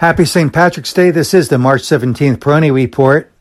[0.00, 0.52] Happy St.
[0.52, 1.10] Patrick's Day.
[1.10, 3.32] This is the March 17th Peroni Report.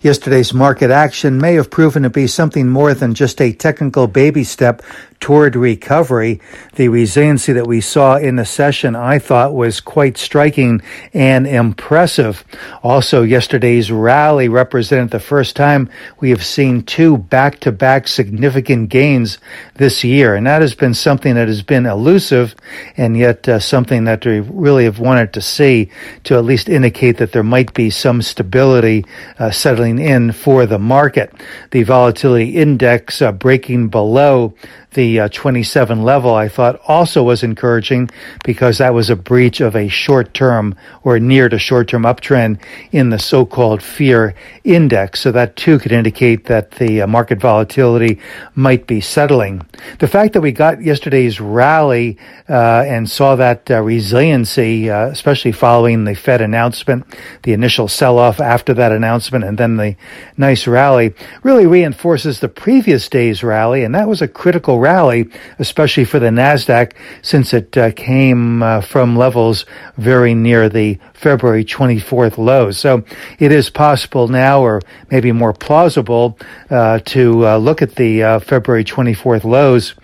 [0.00, 4.44] Yesterday's market action may have proven to be something more than just a technical baby
[4.44, 4.82] step
[5.20, 6.40] toward recovery.
[6.74, 10.82] The resiliency that we saw in the session, I thought, was quite striking
[11.14, 12.44] and impressive.
[12.82, 15.88] Also, yesterday's rally represented the first time
[16.20, 19.38] we have seen two back to back significant gains
[19.76, 20.34] this year.
[20.34, 22.54] And that has been something that has been elusive
[22.96, 25.90] and yet uh, something that we really have wanted to see
[26.24, 29.04] to at least indicate that there might be some stability
[29.38, 31.32] uh, settling in for the market.
[31.70, 34.54] The volatility index uh, breaking below
[34.96, 38.10] the uh, 27 level, I thought also was encouraging
[38.44, 42.60] because that was a breach of a short term or near to short term uptrend
[42.90, 45.20] in the so called fear index.
[45.20, 48.18] So that too could indicate that the uh, market volatility
[48.54, 49.66] might be settling.
[49.98, 52.16] The fact that we got yesterday's rally
[52.48, 57.04] uh, and saw that uh, resiliency, uh, especially following the Fed announcement,
[57.42, 59.96] the initial sell off after that announcement, and then the
[60.36, 66.04] nice rally, really reinforces the previous day's rally, and that was a critical rally, especially
[66.04, 72.38] for the NASDAQ, since it uh, came uh, from levels very near the February 24th
[72.38, 72.78] lows.
[72.78, 73.04] So
[73.38, 76.38] it is possible now, or maybe more plausible,
[76.70, 79.94] uh, to uh, look at the uh, February 24th lows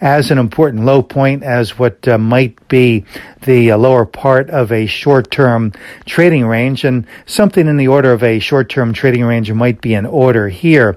[0.00, 3.04] as an important low point, as what uh, might be
[3.42, 5.72] the lower part of a short-term
[6.06, 10.06] trading range, and something in the order of a short-term trading range might be in
[10.06, 10.96] order here.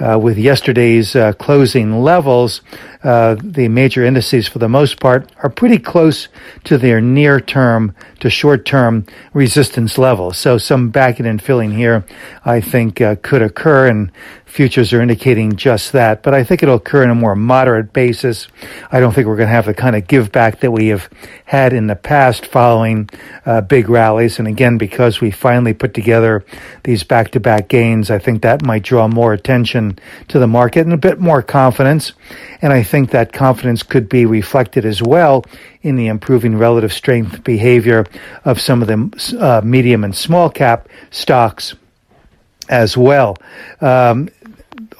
[0.00, 2.60] with yesterday's closing levels,
[3.06, 6.26] uh, the major indices for the most part are pretty close
[6.64, 10.36] to their near term to short term resistance levels.
[10.36, 12.04] So some backing and filling here,
[12.44, 14.10] I think, uh, could occur, and
[14.44, 16.24] futures are indicating just that.
[16.24, 18.48] But I think it'll occur in a more moderate basis.
[18.90, 21.08] I don't think we're going to have the kind of give back that we have
[21.44, 23.08] had in the past following
[23.44, 24.40] uh, big rallies.
[24.40, 26.44] And again, because we finally put together
[26.82, 30.80] these back to back gains, I think that might draw more attention to the market
[30.80, 32.12] and a bit more confidence.
[32.62, 35.44] And I think that confidence could be reflected as well
[35.82, 38.06] in the improving relative strength behavior
[38.44, 41.74] of some of the uh, medium and small cap stocks
[42.68, 43.36] as well.
[43.80, 44.28] Um,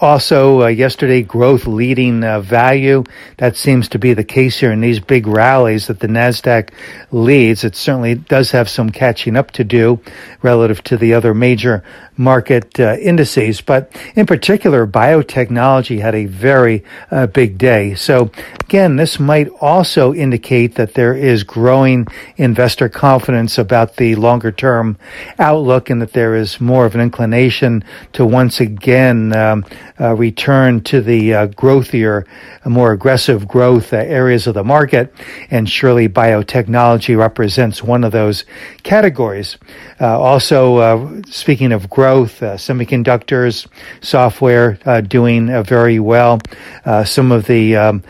[0.01, 3.05] also uh, yesterday growth leading uh, value.
[3.39, 6.71] That seems to be the case here in these big rallies that the nasdaq
[7.11, 7.65] leads.
[7.65, 10.01] It certainly does have some catching up to do
[10.43, 11.83] relative to the other major
[12.17, 13.61] market uh, indices.
[13.61, 17.95] But in particular biotechnology had a very uh, big day.
[17.95, 18.31] So
[18.61, 22.07] again this might also indicate that there is growing
[22.37, 24.97] investor confidence about the longer term
[25.39, 29.65] outlook and that there is more of an inclination to once again um,
[29.99, 32.27] return to the uh, growthier,
[32.65, 35.13] more aggressive growth uh, areas of the market,
[35.51, 38.45] and surely biotechnology represents one of those
[38.83, 39.59] categories.
[40.01, 43.67] Uh, also, uh, speaking of growth, uh, semiconductors,
[44.01, 44.75] software
[45.09, 46.39] doing very well.
[47.05, 48.03] some of the um,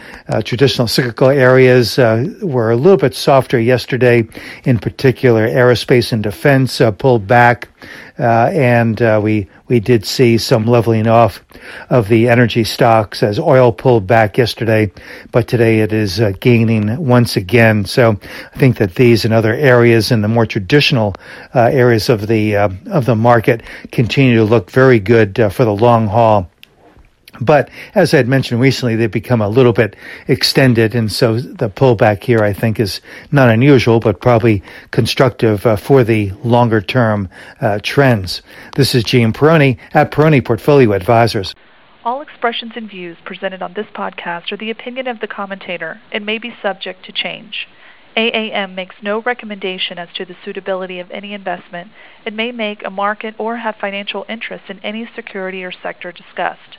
[0.44, 4.26] traditional cyclical areas were a little bit softer yesterday.
[4.64, 7.68] In particular, aerospace and defense pulled back.
[8.18, 11.44] Uh, and uh, we we did see some leveling off
[11.90, 14.90] of the energy stocks as oil pulled back yesterday,
[15.32, 17.84] but today it is uh, gaining once again.
[17.84, 18.18] So
[18.54, 21.14] I think that these and other areas in the more traditional
[21.54, 23.62] uh, areas of the of the market
[23.92, 26.50] continue to look very good for the long haul.
[27.40, 29.96] But as I had mentioned recently, they've become a little bit
[30.28, 33.00] extended, and so the pullback here, I think, is
[33.32, 37.28] not unusual, but probably constructive uh, for the longer term
[37.60, 38.42] uh, trends.
[38.76, 41.54] This is Gene Peroni at Peroni Portfolio Advisors.
[42.04, 46.24] All expressions and views presented on this podcast are the opinion of the commentator and
[46.24, 47.66] may be subject to change.
[48.16, 51.90] AAM makes no recommendation as to the suitability of any investment
[52.24, 56.78] It may make a market or have financial interest in any security or sector discussed.